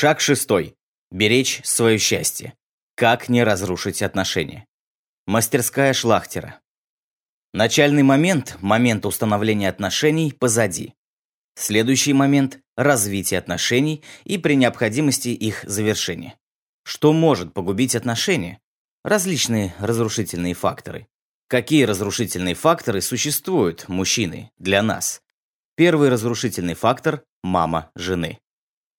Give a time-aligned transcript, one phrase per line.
[0.00, 0.76] Шаг шестой.
[1.10, 2.54] Беречь свое счастье.
[2.94, 4.64] Как не разрушить отношения.
[5.26, 6.60] Мастерская шлахтера.
[7.52, 10.94] Начальный момент, момент установления отношений, позади.
[11.56, 16.38] Следующий момент– развитие отношений и при необходимости их завершения.
[16.84, 18.60] Что может погубить отношения?
[19.02, 21.08] Различные разрушительные факторы.
[21.48, 25.22] Какие разрушительные факторы существуют, мужчины, для нас?
[25.74, 28.38] Первый разрушительный фактор– мама жены.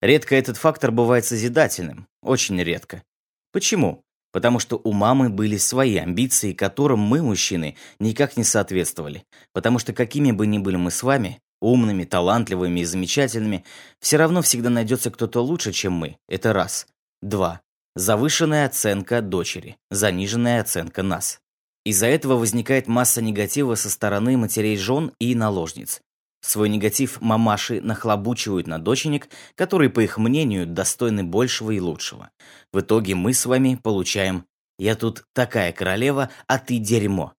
[0.02, 3.04] Редко этот фактор бывает созидательным, очень редко.
[3.52, 4.04] Почему?
[4.32, 9.24] Потому что у мамы были свои амбиции, которым мы, мужчины, никак не соответствовали.
[9.54, 13.66] Потому что какими бы ни были мы с вами, умными, талантливыми и замечательными,
[14.00, 16.18] все равно всегда найдется кто-то лучше, чем мы.
[16.28, 16.88] Это раз.
[17.22, 17.62] Два.
[17.96, 21.40] Завышенная оценка дочери, заниженная оценка нас.
[21.86, 26.02] Из-за этого возникает масса негатива со стороны матерей жен и наложниц.
[26.42, 32.30] Свой негатив мамаши нахлобучивают на доченек, которые, по их мнению, достойны большего и лучшего.
[32.72, 34.46] В итоге мы с вами получаем
[34.78, 37.34] «я тут такая королева, а ты дерьмо».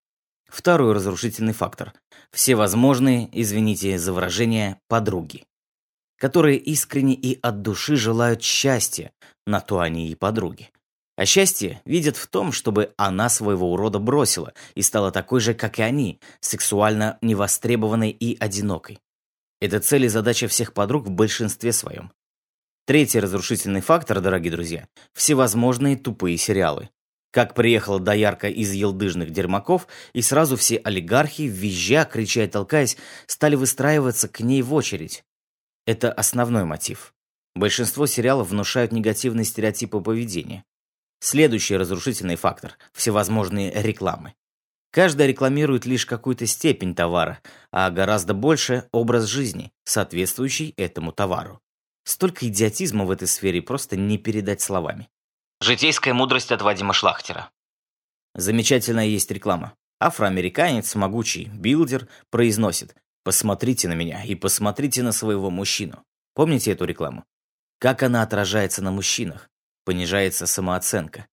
[0.48, 1.94] Второй разрушительный фактор.
[2.32, 5.44] Все возможные, извините за выражение, подруги
[6.20, 9.10] которые искренне и от души желают счастья,
[9.46, 10.70] на то они и подруги.
[11.20, 15.78] А счастье видят в том, чтобы она своего урода бросила и стала такой же, как
[15.78, 19.00] и они, сексуально невостребованной и одинокой.
[19.60, 22.10] Это цель и задача всех подруг в большинстве своем.
[22.86, 26.88] Третий разрушительный фактор, дорогие друзья, всевозможные тупые сериалы.
[27.32, 33.56] Как приехала доярка из елдыжных дермаков, и сразу все олигархи, визжа, крича и толкаясь, стали
[33.56, 35.22] выстраиваться к ней в очередь.
[35.84, 37.12] Это основной мотив.
[37.54, 40.64] Большинство сериалов внушают негативные стереотипы поведения.
[41.20, 44.34] Следующий разрушительный фактор– всевозможные рекламы.
[44.90, 47.40] Каждая рекламирует лишь какую-то степень товара,
[47.70, 51.60] а гораздо больше– образ жизни, соответствующий этому товару.
[52.04, 55.08] Столько идиотизма в этой сфере просто не передать словами.
[55.60, 57.50] Житейская мудрость от Вадима Шлахтера.
[58.34, 59.74] Замечательная есть реклама.
[60.00, 66.02] Афроамериканец, могучий билдер, произносит Посмотрите на меня и посмотрите на своего мужчину.
[66.34, 67.24] Помните эту рекламу?
[67.78, 69.50] Как она отражается на мужчинах?
[69.84, 71.26] Понижается самооценка.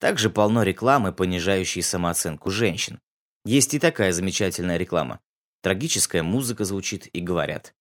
[0.00, 3.00] Также полно рекламы, понижающей самооценку женщин.
[3.44, 5.20] Есть и такая замечательная реклама.
[5.62, 7.74] Трагическая музыка звучит и говорят.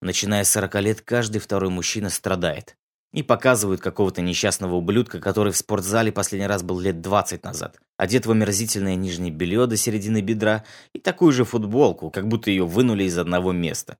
[0.00, 2.76] Начиная с 40 лет, каждый второй мужчина страдает
[3.12, 8.26] и показывают какого-то несчастного ублюдка, который в спортзале последний раз был лет 20 назад, одет
[8.26, 13.04] в омерзительное нижнее белье до середины бедра и такую же футболку, как будто ее вынули
[13.04, 13.98] из одного места.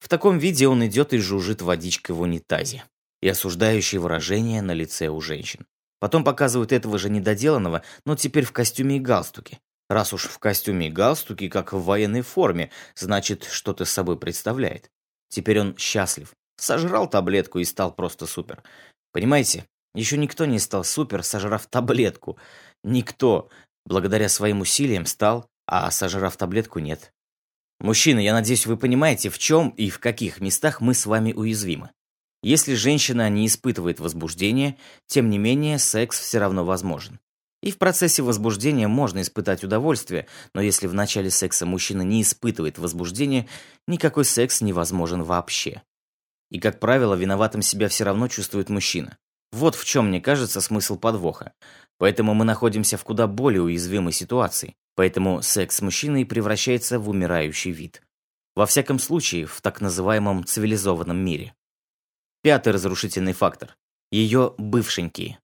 [0.00, 2.84] В таком виде он идет и жужжит водичкой в унитазе.
[3.24, 5.66] И осуждающие выражения на лице у женщин.
[5.98, 9.58] Потом показывают этого же недоделанного, но теперь в костюме и галстуке.
[9.88, 14.90] Раз уж в костюме и галстуке, как в военной форме, значит, что-то собой представляет.
[15.30, 18.62] Теперь он счастлив, Сожрал таблетку и стал просто супер.
[19.12, 22.38] Понимаете, еще никто не стал супер, сожрав таблетку.
[22.82, 23.48] Никто,
[23.84, 27.12] благодаря своим усилиям, стал, а сожрав таблетку нет.
[27.80, 31.90] Мужчины, я надеюсь, вы понимаете, в чем и в каких местах мы с вами уязвимы.
[32.44, 37.18] Если женщина не испытывает возбуждения, тем не менее, секс все равно возможен.
[37.62, 42.76] И в процессе возбуждения можно испытать удовольствие, но если в начале секса мужчина не испытывает
[42.76, 43.48] возбуждения,
[43.88, 45.80] никакой секс невозможен вообще.
[46.50, 49.16] И, как правило, виноватым себя все равно чувствует мужчина.
[49.50, 51.54] Вот в чем, мне кажется, смысл подвоха.
[51.96, 54.76] Поэтому мы находимся в куда более уязвимой ситуации.
[54.96, 58.02] Поэтому секс с мужчиной превращается в умирающий вид.
[58.54, 61.54] Во всяком случае, в так называемом цивилизованном мире.
[62.44, 63.74] Пятый разрушительный фактор.
[64.12, 65.38] Ее бывшенькие.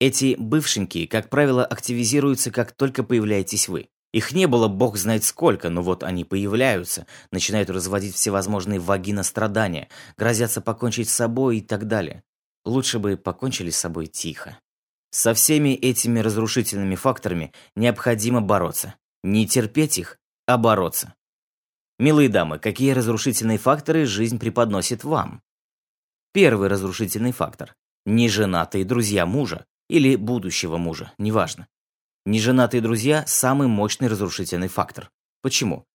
[0.00, 3.90] Эти бывшенькие, как правило, активизируются, как только появляетесь вы.
[4.14, 10.62] Их не было бог знает сколько, но вот они появляются, начинают разводить всевозможные вагинострадания, грозятся
[10.62, 12.22] покончить с собой и так далее.
[12.64, 14.58] Лучше бы покончили с собой тихо.
[15.10, 18.94] Со всеми этими разрушительными факторами необходимо бороться.
[19.22, 21.12] Не терпеть их, а бороться.
[21.98, 25.42] Милые дамы, какие разрушительные факторы жизнь преподносит вам?
[26.32, 27.74] Первый разрушительный фактор–
[28.06, 31.66] неженатые друзья мужа или будущего мужа, неважно.
[32.24, 35.10] Неженатые друзья– самый мощный разрушительный фактор.
[35.42, 35.86] Почему?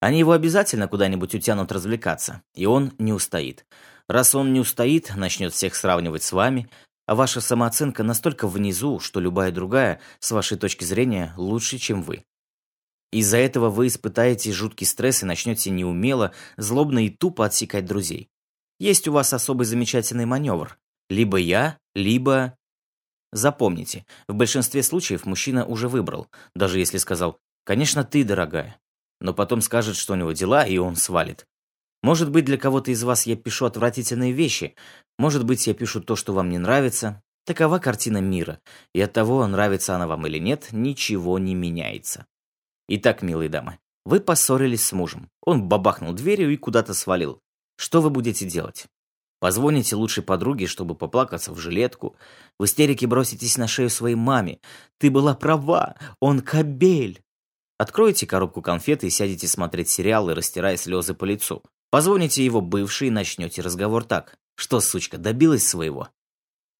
[0.00, 3.66] Они его обязательно куда-нибудь утянут развлекаться, и он не устоит.
[4.08, 6.68] Раз он не устоит, начнет всех сравнивать с вами,
[7.06, 12.24] а ваша самооценка настолько внизу, что любая другая, с вашей точки зрения, лучше, чем вы.
[13.12, 18.28] Из-за этого вы испытаете жуткий стресс и начнете неумело, злобно и тупо отсекать друзей.
[18.78, 20.78] Есть у вас особый замечательный маневр.
[21.08, 22.56] Либо я, либо
[23.34, 28.78] Запомните, в большинстве случаев мужчина уже выбрал, даже если сказал «Конечно, ты, дорогая»,
[29.20, 31.44] но потом скажет, что у него дела, и он свалит.
[32.00, 34.76] Может быть, для кого-то из вас я пишу отвратительные вещи,
[35.18, 37.22] может быть, я пишу то, что вам не нравится.
[37.44, 38.60] Такова картина мира,
[38.94, 42.26] и от того, нравится она вам или нет, ничего не меняется.
[42.88, 45.28] Итак, милые дамы, вы поссорились с мужем.
[45.42, 47.40] Он бабахнул дверью и куда-то свалил.
[47.76, 48.86] Что вы будете делать?
[49.40, 52.16] Позвоните лучшей подруге, чтобы поплакаться в жилетку.
[52.58, 54.58] В истерике броситесь на шею своей маме.
[54.98, 57.22] Ты была права, он кобель.
[57.76, 61.62] Откроете коробку конфет и сядете смотреть сериалы, растирая слезы по лицу.
[61.90, 64.38] Позвоните его бывшей и начнете разговор так.
[64.56, 66.08] Что, сучка, добилась своего?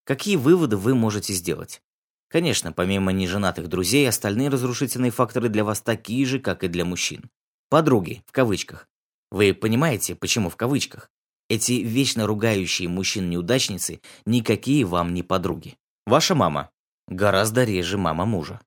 [0.05, 1.83] Какие выводы вы можете сделать?
[2.29, 7.31] Конечно, помимо неженатых друзей, остальные разрушительные факторы для вас такие же, как и для мужчин.
[7.69, 8.89] Подруги, в кавычках.
[9.31, 11.11] Вы понимаете, почему в кавычках?
[11.49, 15.77] Эти вечно ругающие мужчин-неудачницы никакие вам не подруги.
[16.07, 16.71] Ваша мама.
[17.07, 18.61] Гораздо реже мама мужа.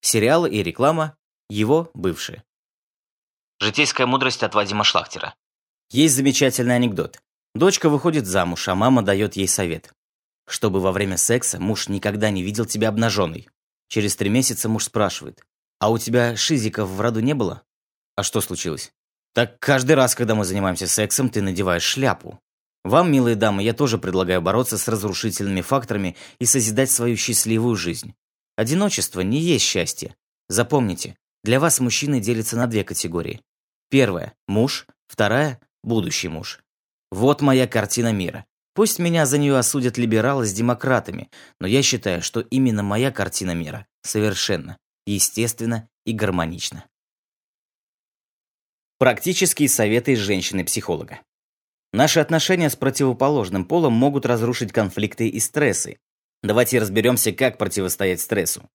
[0.00, 1.16] Сериалы и реклама–
[1.48, 2.42] его бывшие.
[3.60, 5.34] Житейская мудрость от Вадима Шлахтера.
[5.90, 7.22] Есть замечательный анекдот.
[7.54, 9.94] Дочка выходит замуж, а мама дает ей совет.
[10.46, 13.48] Чтобы во время секса муж никогда не видел тебя обнаженной.
[13.88, 15.44] Через три месяца муж спрашивает,
[15.78, 17.62] а у тебя шизиков в роду не было?
[18.16, 18.92] А что случилось?
[19.34, 22.40] Так каждый раз, когда мы занимаемся сексом, ты надеваешь шляпу.
[22.84, 28.14] Вам, милые дамы, я тоже предлагаю бороться с разрушительными факторами и созидать свою счастливую жизнь.
[28.56, 30.14] Одиночество не есть счастье.
[30.48, 33.40] Запомните, для вас мужчины делятся на две категории.
[33.90, 36.60] Первая– муж, вторая– будущий муж.
[37.10, 38.44] Вот моя картина мира.
[38.74, 43.52] Пусть меня за нее осудят либералы с демократами, но я считаю, что именно моя картина
[43.52, 46.84] мира совершенно, естественно и гармонична.
[49.04, 51.20] Практические советы женщины-психолога.
[51.92, 55.98] Наши отношения с противоположным полом могут разрушить конфликты и стрессы.
[56.42, 58.66] Давайте разберемся, как противостоять стрессу.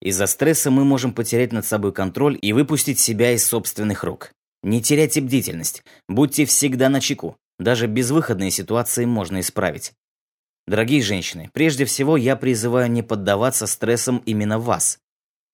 [0.00, 4.32] Из-за стресса мы можем потерять над собой контроль и выпустить себя из собственных рук.
[4.62, 7.36] Не теряйте бдительность, будьте всегда начеку.
[7.58, 9.92] Даже безвыходные ситуации можно исправить.
[10.66, 14.98] Дорогие женщины, прежде всего я призываю не поддаваться стрессам именно вас.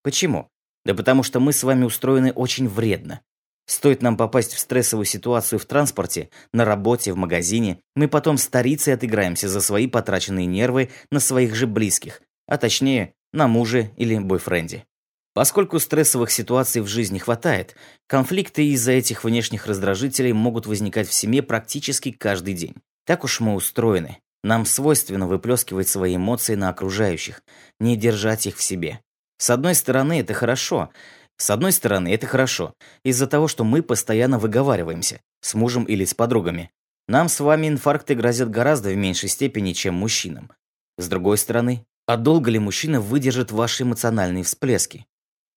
[0.05, 0.47] Почему?
[0.85, 3.23] Да потому что мы с вами устроены очень вредно.
[3.71, 8.95] Стоит нам попасть в стрессовую ситуацию в транспорте, на работе, в магазине, мы потом старицей
[8.95, 14.87] отыграемся за свои потраченные нервы на своих же близких, а точнее, на муже или бойфренде.
[15.35, 17.77] Поскольку стрессовых ситуаций в жизни хватает,
[18.09, 22.75] конфликты из-за этих внешних раздражителей могут возникать в семье практически каждый день.
[23.07, 24.19] Так уж мы устроены.
[24.43, 27.41] Нам свойственно выплескивать свои эмоции на окружающих,
[27.79, 28.99] не держать их в себе.
[29.39, 30.91] С одной стороны, это хорошо–
[31.41, 36.13] с одной стороны, это хорошо, из-за того, что мы постоянно выговариваемся, с мужем или с
[36.13, 36.71] подругами.
[37.09, 40.53] Нам с вами инфаркты грозят гораздо в меньшей степени, чем мужчинам.
[40.99, 45.07] С другой стороны, а долго ли мужчина выдержит ваши эмоциональные всплески?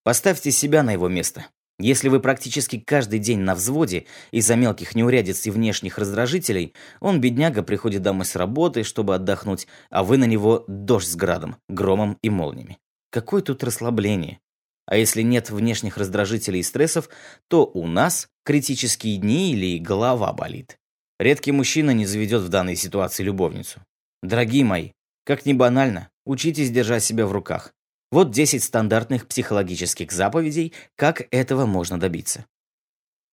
[0.05, 1.47] Поставьте себя на его место.
[1.79, 7.61] Если вы практически каждый день на взводе из-за мелких неурядиц и внешних раздражителей, он, бедняга,
[7.61, 12.29] приходит домой с работы, чтобы отдохнуть, а вы на него дождь с градом, громом и
[12.29, 12.77] молниями.
[13.11, 14.39] Какое тут расслабление?
[14.85, 17.09] А если нет внешних раздражителей и стрессов,
[17.47, 20.77] то у нас критические дни или голова болит.
[21.19, 23.81] Редкий мужчина не заведет в данной ситуации любовницу.
[24.21, 24.91] Дорогие мои,
[25.25, 27.73] как ни банально, учитесь держать себя в руках.
[28.11, 32.45] Вот 10 стандартных психологических заповедей, как этого можно добиться.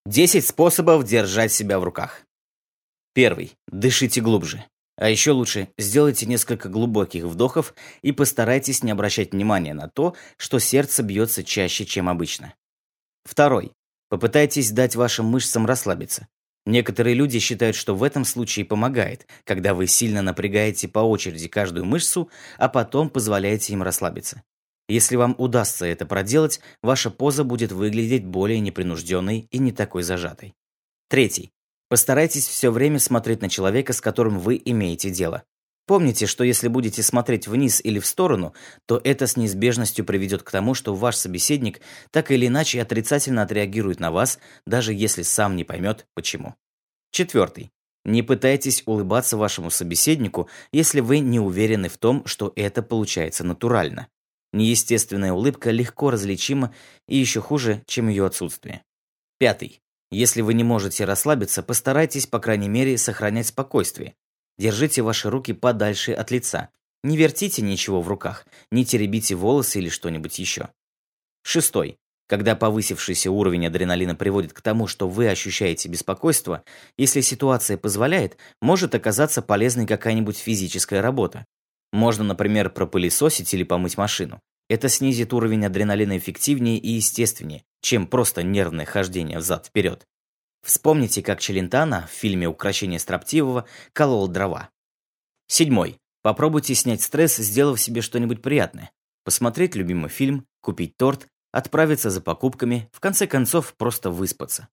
[0.07, 2.23] 10 способов держать себя в руках.
[3.13, 3.53] Первый.
[3.67, 4.65] Дышите глубже.
[5.01, 10.59] А еще лучше, сделайте несколько глубоких вдохов и постарайтесь не обращать внимания на то, что
[10.59, 12.53] сердце бьется чаще, чем обычно.
[13.25, 13.73] Второй.
[14.11, 16.29] Попытайтесь дать вашим мышцам расслабиться.
[16.67, 21.87] Некоторые люди считают, что в этом случае помогает, когда вы сильно напрягаете по очереди каждую
[21.87, 24.43] мышцу, а потом позволяете им расслабиться.
[24.87, 30.53] Если вам удастся это проделать, ваша поза будет выглядеть более непринужденной и не такой зажатой.
[31.09, 31.53] Третий.
[31.91, 35.43] Постарайтесь все время смотреть на человека, с которым вы имеете дело.
[35.87, 38.55] Помните, что если будете смотреть вниз или в сторону,
[38.87, 41.81] то это с неизбежностью приведет к тому, что ваш собеседник
[42.13, 46.55] так или иначе отрицательно отреагирует на вас, даже если сам не поймет, почему.
[47.11, 47.73] Четвертый.
[48.05, 54.07] Не пытайтесь улыбаться вашему собеседнику, если вы не уверены в том, что это получается натурально.
[54.53, 56.73] Неестественная улыбка легко различима
[57.09, 58.85] и еще хуже, чем ее отсутствие.
[59.39, 59.81] Пятый.
[60.11, 64.15] Если вы не можете расслабиться, постарайтесь, по крайней мере, сохранять спокойствие.
[64.59, 66.71] Держите ваши руки подальше от лица.
[67.03, 70.69] Не вертите ничего в руках, не теребите волосы или что-нибудь еще.
[71.43, 71.97] Шестой.
[72.29, 76.63] Когда повысившийся уровень адреналина приводит к тому, что вы ощущаете беспокойство,
[76.97, 81.47] если ситуация позволяет, может оказаться полезной какая-нибудь физическая работа.
[81.93, 84.41] Можно, например, пропылесосить или помыть машину.
[84.71, 90.07] Это снизит уровень адреналина эффективнее и естественнее, чем просто нервное хождение взад-вперед.
[90.63, 94.71] Вспомните, как Челентано в фильме «Укращение строптивого» колол дрова.
[95.49, 95.99] Седьмой.
[96.23, 98.93] Попробуйте снять стресс, сделав себе что-нибудь приятное.
[99.25, 104.69] Посмотреть любимый фильм, купить торт, отправиться за покупками, в конце концов просто выспаться.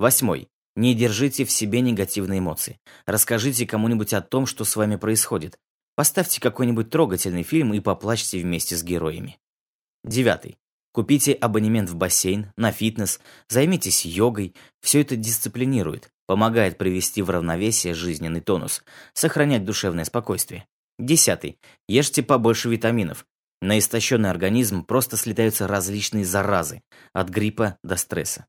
[0.00, 0.48] Восьмой.
[0.74, 2.80] Не держите в себе негативные эмоции.
[3.06, 5.60] Расскажите кому-нибудь о том, что с вами происходит.
[5.98, 9.36] Поставьте какой-нибудь трогательный фильм и поплачьте вместе с героями.
[10.04, 10.56] Девятый.
[10.92, 14.54] Купите абонемент в бассейн, на фитнес, займитесь йогой.
[14.80, 20.68] Все это дисциплинирует, помогает привести в равновесие жизненный тонус, сохранять душевное спокойствие.
[21.00, 21.58] Десятый.
[21.88, 23.26] Ешьте побольше витаминов.
[23.60, 26.80] На истощенный организм просто слетаются различные заразы,
[27.12, 28.46] от гриппа до стресса.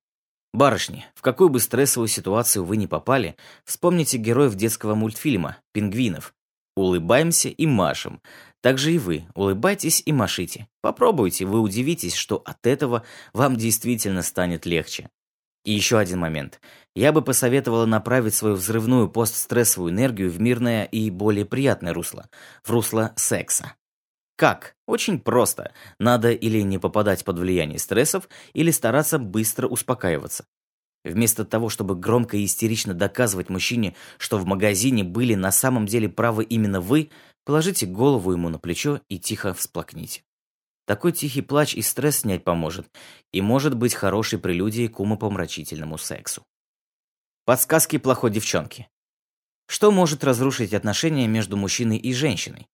[0.53, 6.35] Барышни, в какую бы стрессовую ситуацию вы ни попали, вспомните героев детского мультфильма «Пингвинов».
[6.75, 8.21] Улыбаемся и машем.
[8.61, 10.67] Также и вы улыбайтесь и машите.
[10.81, 15.09] Попробуйте, вы удивитесь, что от этого вам действительно станет легче.
[15.65, 16.61] И еще один момент.
[16.95, 22.29] Я бы посоветовала направить свою взрывную постстрессовую энергию в мирное и более приятное русло.
[22.63, 23.75] В русло секса.
[24.37, 24.75] Как?
[24.87, 25.73] Очень просто.
[25.99, 30.45] Надо или не попадать под влияние стрессов, или стараться быстро успокаиваться.
[31.03, 36.09] Вместо того, чтобы громко и истерично доказывать мужчине, что в магазине были на самом деле
[36.09, 37.09] правы именно вы,
[37.45, 40.23] положите голову ему на плечо и тихо всплакните.
[40.85, 42.89] Такой тихий плач и стресс снять поможет,
[43.31, 46.43] и может быть хорошей прелюдией к умопомрачительному сексу.
[47.45, 48.89] Подсказки плохой девчонки.
[49.67, 52.67] Что может разрушить отношения между мужчиной и женщиной?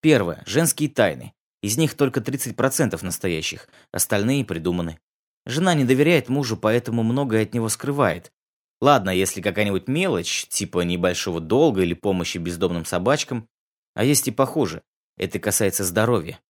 [0.00, 0.42] Первое.
[0.46, 1.34] Женские тайны.
[1.62, 4.98] Из них только 30% настоящих, остальные придуманы.
[5.46, 8.32] Жена не доверяет мужу, поэтому многое от него скрывает.
[8.80, 13.48] Ладно, если какая-нибудь мелочь, типа небольшого долга или помощи бездомным собачкам,
[13.94, 14.82] а есть и похуже.
[15.16, 16.40] Это касается здоровья.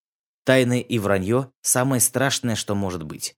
[0.45, 3.37] Тайны и вранье– самое страшное, что может быть.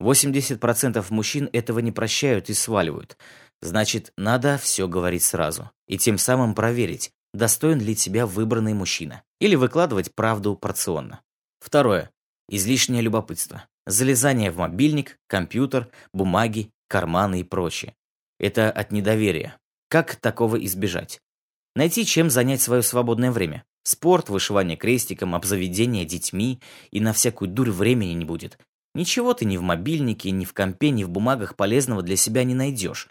[0.00, 3.16] 80% мужчин этого не прощают и сваливают.
[3.62, 5.70] Значит, надо все говорить сразу.
[5.86, 11.20] И тем самым проверить, достоин ли тебя выбранный мужчина, или выкладывать правду порционно.
[11.60, 12.10] Второе.
[12.48, 13.64] Излишнее любопытство.
[13.86, 17.94] Залезание в мобильник, компьютер, бумаги, карманы и прочее.
[18.38, 19.58] Это от недоверия.
[19.88, 21.20] Как такого избежать?
[21.74, 23.64] Найти, чем занять свое свободное время.
[23.82, 26.60] Спорт, вышивание крестиком, обзаведение детьми,
[26.90, 28.58] и на всякую дурь времени не будет.
[28.94, 32.54] Ничего ты ни в мобильнике, ни в компе, ни в бумагах полезного для себя не
[32.54, 33.08] найдешь.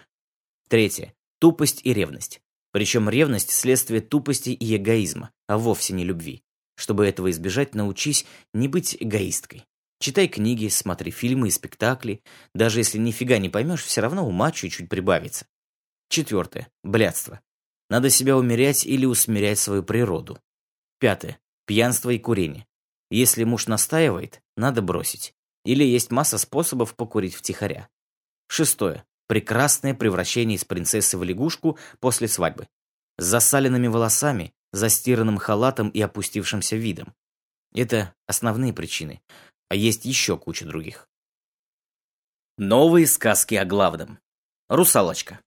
[0.68, 1.14] Третье.
[1.40, 2.42] Тупость и ревность.
[2.72, 6.44] Причем ревность– следствие тупости и эгоизма, а вовсе не любви.
[6.76, 9.66] Чтобы этого избежать, научись не быть эгоисткой.
[10.00, 12.24] Читай книги, смотри фильмы и спектакли.
[12.54, 15.46] Даже если нифига не поймешь, все равно ума чуть-чуть прибавится.
[16.08, 16.70] Четвертое.
[16.84, 17.42] Блядство.
[17.90, 20.40] Надо себя умерять или усмирять свою природу.
[21.00, 21.40] Пятое.
[21.66, 22.66] Пьянство и курение.
[23.12, 25.34] Если муж настаивает, надо бросить.
[25.66, 27.90] Или есть масса способов покурить втихаря.
[28.48, 29.04] Шестое.
[29.28, 32.68] Прекрасное превращение из принцессы в лягушку после свадьбы.
[33.18, 37.14] С засаленными волосами, застиранным халатом и опустившимся видом.
[37.74, 39.22] Это основные причины,
[39.70, 41.08] а есть еще куча других.
[42.58, 44.20] Новые сказки о главном.
[44.68, 45.40] Русалочка.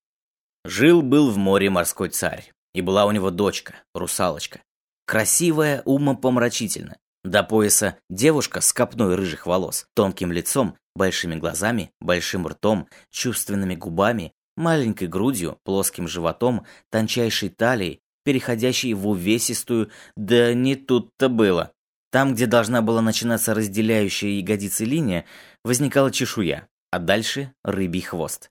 [0.64, 4.62] Жил-был в море морской царь, и была у него дочка, русалочка.
[5.06, 6.96] Красивая, умопомрачительно.
[7.24, 14.32] До пояса девушка с копной рыжих волос, тонким лицом большими глазами, большим ртом, чувственными губами,
[14.56, 21.72] маленькой грудью, плоским животом, тончайшей талией, переходящей в увесистую, да не тут-то было.
[22.12, 25.24] Там, где должна была начинаться разделяющая ягодицы линия,
[25.64, 28.50] возникала чешуя, а дальше рыбий хвост.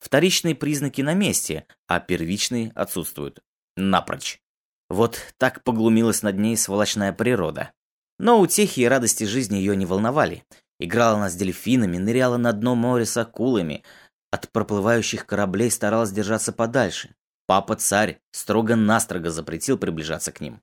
[0.00, 3.40] Вторичные признаки на месте, а первичные отсутствуют.
[3.74, 4.42] Напрочь.
[4.90, 7.72] Вот так поглумилась над ней сволочная природа.
[8.18, 10.44] Но утехи и радости жизни ее не волновали.
[10.78, 13.82] Играла она с дельфинами, ныряла на дно моря с акулами.
[14.30, 17.14] От проплывающих кораблей старалась держаться подальше.
[17.46, 20.60] Папа-царь строго-настрого запретил приближаться к ним.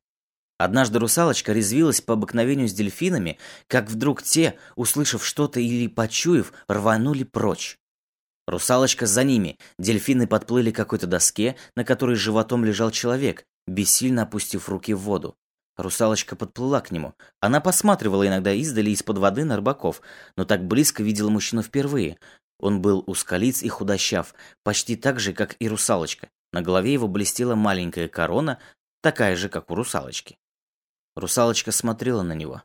[0.57, 3.37] Однажды русалочка резвилась по обыкновению с дельфинами,
[3.67, 7.77] как вдруг те, услышав что-то или почуяв, рванули прочь.
[8.47, 14.69] Русалочка за ними, дельфины подплыли к какой-то доске, на которой животом лежал человек, бессильно опустив
[14.69, 15.35] руки в воду.
[15.75, 17.13] Русалочка подплыла к нему.
[17.39, 20.01] Она посматривала иногда издали из-под воды на рыбаков,
[20.35, 22.17] но так близко видела мужчину впервые.
[22.59, 24.33] Он был узколиц и худощав,
[24.63, 26.29] почти так же, как и русалочка.
[26.51, 28.57] На голове его блестела маленькая корона,
[29.01, 30.37] такая же, как у русалочки.
[31.19, 32.63] Русалочка смотрела на него.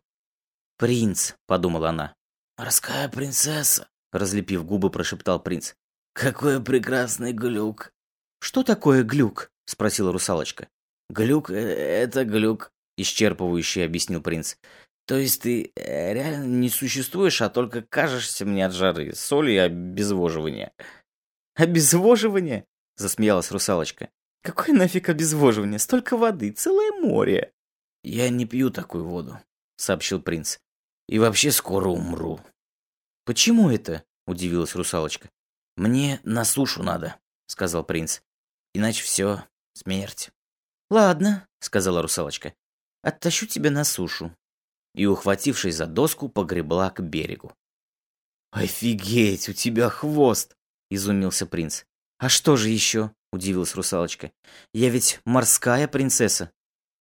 [0.79, 2.15] «Принц»,— подумала она.
[2.59, 5.75] «Морская принцесса»,— разлепив губы, прошептал принц.
[6.13, 7.93] «Какой прекрасный глюк!»
[8.41, 10.69] «Что такое глюк?»— спросила русалочка.
[11.09, 14.57] «Глюк— это глюк», исчерпывающе объяснил принц.
[15.07, 19.57] То есть ты э, реально не существуешь, а только кажешься мне от жары, соли и
[19.57, 20.73] обезвоживания.
[21.55, 22.67] Обезвоживание?
[22.97, 24.11] Засмеялась русалочка.
[24.43, 25.79] Какое нафиг обезвоживание?
[25.79, 27.53] Столько воды, целое море.
[28.03, 29.41] Я не пью такую воду,
[29.77, 30.59] сообщил принц.
[31.09, 32.41] И вообще скоро умру.
[33.25, 34.05] Почему это?
[34.27, 35.31] Удивилась русалочка.
[35.77, 37.17] Мне на сушу надо,
[37.47, 38.21] сказал принц.
[38.75, 39.45] Иначе все,
[39.75, 40.31] смерть.
[40.91, 42.55] Ладно, сказала русалочка.
[43.03, 44.35] Оттащу тебя на сушу.
[44.95, 47.53] И, ухватившись за доску, погребла к берегу.
[48.53, 50.55] «Офигеть, у тебя хвост!»—
[50.91, 51.85] изумился принц.
[52.19, 54.31] «А что же еще?»— удивилась русалочка.
[54.75, 56.53] «Я ведь морская принцесса».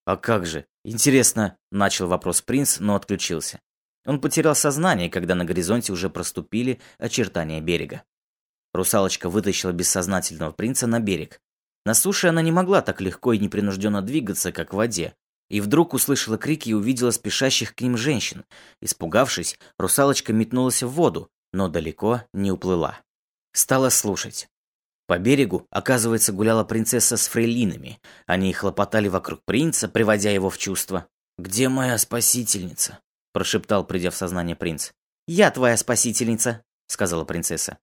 [0.05, 0.65] «А как же?
[0.83, 3.59] Интересно»,— начал вопрос принц, но отключился.
[4.05, 8.03] Он потерял сознание, когда на горизонте уже проступили очертания берега.
[8.73, 11.39] Русалочка вытащила бессознательного принца на берег.
[11.85, 15.13] На суше она не могла так легко и непринужденно двигаться, как в воде,
[15.49, 18.45] и вдруг услышала крики и увидела спешащих к ним женщин.
[18.81, 23.01] Испугавшись, русалочка метнулась в воду, но далеко не уплыла.
[23.51, 24.47] Стала слушать.
[25.11, 27.99] По берегу, оказывается, гуляла принцесса с фрейлинами.
[28.27, 31.05] Они хлопотали вокруг принца, приводя его в чувство.
[31.37, 32.99] «Где моя спасительница?»–
[33.33, 34.91] прошептал, придя в сознание принц.
[35.27, 37.77] «Я твоя спасительница»,– сказала принцесса.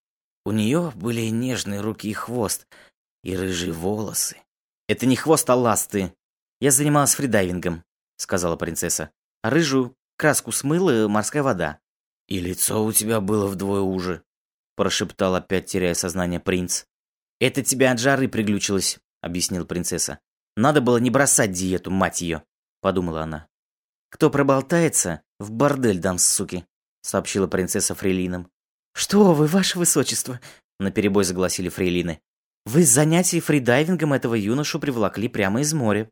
[0.47, 2.67] У нее были нежные руки и хвост,
[3.23, 4.39] и рыжие волосы.
[4.89, 6.15] «Это не хвост, а ласты.
[6.63, 7.85] Я занималась фридайвингом»,—
[8.17, 9.11] сказала принцесса.
[9.43, 11.79] «А рыжую краску смыла морская вода».
[12.27, 14.23] «И лицо у тебя было вдвое уже»,—
[14.77, 16.87] прошептал опять, теряя сознание принц.
[17.41, 20.19] «Это тебя от жары приглючилось»,— объяснила принцесса.
[20.57, 22.43] «Надо было не бросать диету, мать ее»,—
[22.81, 23.47] подумала она.
[24.11, 26.65] «Кто проболтается, в бордель дам, суки»,—
[27.03, 28.51] сообщила принцесса фрейлинам.
[28.93, 30.41] «Что вы, ваше высочество?»—
[30.81, 32.21] наперебой загласили фрейлины.
[32.65, 36.11] «Вы с занятий фридайвингом этого юношу приволокли прямо из моря».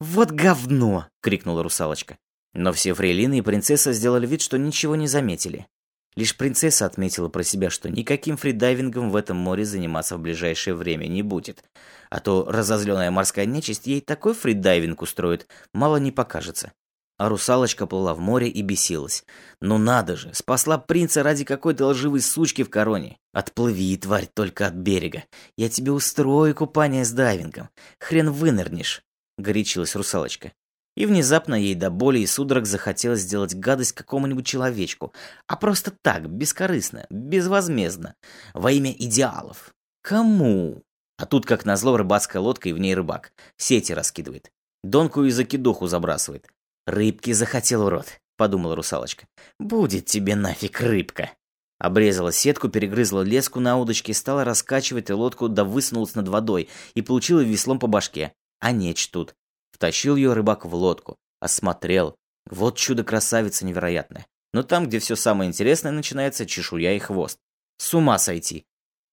[0.00, 2.18] «Вот говно!»— крикнула русалочка.
[2.54, 5.66] Но все фрейлины и принцесса сделали вид, что ничего не заметили.
[6.14, 11.06] Лишь принцесса отметила про себя, что никаким фридайвингом в этом море заниматься в ближайшее время
[11.06, 11.64] не будет.
[12.10, 16.72] А то разозленная морская нечисть ей такой фридайвинг устроит, мало не покажется.
[17.16, 19.24] А русалочка плыла в море и бесилась.
[19.60, 23.16] Ну надо же, спасла принца ради какой-то лживой сучки в короне.
[23.32, 25.24] Отплыви, тварь, только от берега.
[25.56, 27.70] Я тебе устрою купание с дайвингом.
[28.00, 29.02] Хрен вынырнешь,
[29.38, 30.52] горячилась русалочка.
[30.96, 35.12] И внезапно ей до боли и судорог захотелось сделать гадость какому-нибудь человечку.
[35.46, 38.14] А просто так, бескорыстно, безвозмездно.
[38.52, 39.72] Во имя идеалов.
[40.02, 40.82] Кому?
[41.16, 43.32] А тут, как назло, рыбацкая лодка и в ней рыбак.
[43.56, 44.50] Сети раскидывает.
[44.82, 46.48] Донку и закидуху забрасывает.
[46.86, 49.26] «Рыбки захотел, урод»,— подумала русалочка.
[49.60, 51.30] «Будет тебе нафиг рыбка».
[51.78, 57.40] Обрезала сетку, перегрызла леску на удочке, стала раскачивать лодку, да высунулась над водой и получила
[57.40, 58.32] веслом по башке.
[58.60, 59.34] А неч тут.
[59.82, 62.14] Втащил ее рыбак в лодку, осмотрел.
[62.48, 64.28] Вот чудо-красавица невероятная.
[64.52, 67.40] Но там, где все самое интересное начинается, чешуя и хвост.
[67.78, 68.64] С ума сойти.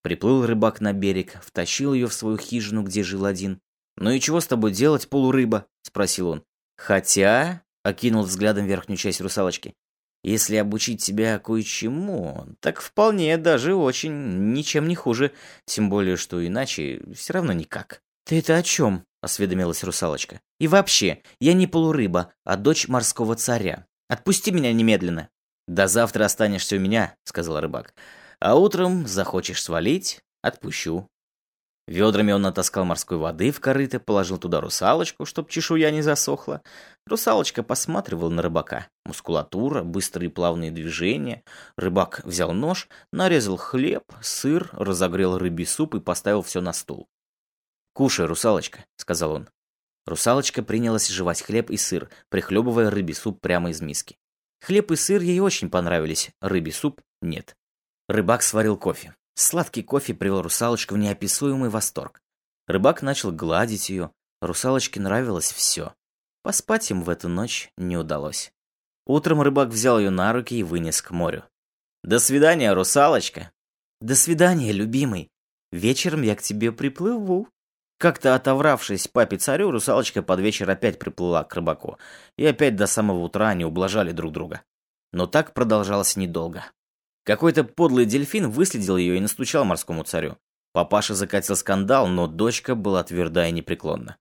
[0.04, 3.60] Приплыл рыбак на берег, втащил ее в свою хижину, где жил один.
[3.98, 6.44] «Ну и чего с тобой делать, полурыба?»– спросил он.
[6.78, 9.74] «Хотя...»– окинул взглядом верхнюю часть русалочки.
[10.24, 15.32] «Если обучить тебя кое-чему, так вполне даже очень ничем не хуже.
[15.66, 18.04] Тем более, что иначе все равно никак».
[18.24, 20.42] «Ты это о чем?»— осведомилась русалочка.
[20.60, 23.86] «И вообще, я не полурыба, а дочь морского царя.
[24.08, 25.30] Отпусти меня немедленно».
[25.68, 27.94] «До завтра останешься у меня»,— сказал рыбак.
[28.40, 31.08] «А утром захочешь свалить— отпущу».
[31.90, 36.62] Ведрами он натаскал морской воды в корыто, положил туда русалочку, чтоб чешуя не засохла.
[37.08, 38.88] Русалочка посматривала на рыбака.
[39.06, 41.42] Мускулатура, быстрые плавные движения.
[41.78, 47.08] Рыбак взял нож, нарезал хлеб, сыр, разогрел рыбий суп и поставил все на стол.
[47.94, 49.50] «Кушай, русалочка»,— сказал он.
[50.06, 54.18] Русалочка принялась жевать хлеб и сыр, прихлебывая рыбий суп прямо из миски.
[54.62, 57.56] Хлеб и сыр ей очень понравились, рыбий суп— нет.
[58.08, 59.16] Рыбак сварил кофе.
[59.36, 62.22] Сладкий кофе привел русалочку в неописуемый восторг.
[62.68, 64.12] Рыбак начал гладить ее.
[64.42, 65.94] Русалочке нравилось все.
[66.44, 68.52] Поспать им в эту ночь не удалось.
[69.06, 71.44] Утром рыбак взял ее на руки и вынес к морю.
[72.04, 73.52] «До свидания, русалочка!»
[74.02, 75.30] «До свидания, любимый!
[75.72, 77.50] Вечером я к тебе приплыву!»
[78.00, 81.98] Как-то отовравшись папе-царю, русалочка под вечер опять приплыла к рыбаку,
[82.38, 84.62] и опять до самого утра они ублажали друг друга.
[85.12, 86.64] Но так продолжалось недолго.
[87.26, 90.38] Какой-то подлый дельфин выследил ее и настучал морскому царю.
[90.72, 94.16] Папаша закатил скандал, но дочка была тверда и непреклонна.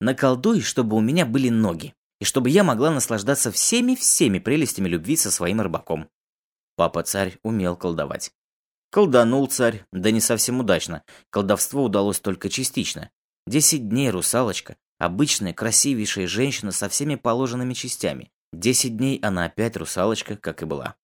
[0.00, 5.32] «Наколдуй, чтобы у меня были ноги, и чтобы я могла наслаждаться всеми-всеми прелестями любви со
[5.32, 6.08] своим рыбаком».
[6.76, 8.32] Папа-царь умел колдовать.
[8.90, 11.02] Колданул царь, да не совсем удачно.
[11.30, 13.10] Колдовство удалось только частично.
[13.46, 18.30] Десять дней русалочка, обычная красивейшая женщина со всеми положенными частями.
[18.52, 20.94] Десять дней она опять русалочка, как и была.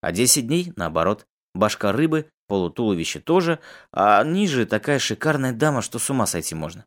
[0.00, 3.58] А десять дней, наоборот, башка рыбы, полутуловище тоже,
[3.92, 6.86] а ниже такая шикарная дама, что с ума сойти можно.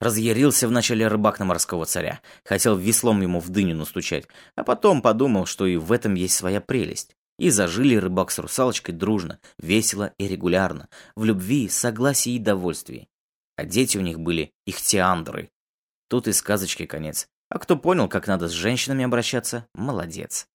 [0.00, 5.44] Разъярился вначале рыбак на морского царя, хотел веслом ему в дыню настучать, а потом подумал,
[5.44, 7.16] что и в этом есть своя прелесть.
[7.38, 13.08] И зажили рыбак с русалочкой дружно, весело и регулярно, в любви, согласии и довольствии.
[13.56, 15.50] А дети у них были ихтиандры.
[16.08, 17.28] Тут и сказочки конец.
[17.48, 20.48] А кто понял, как надо с женщинами обращаться, молодец.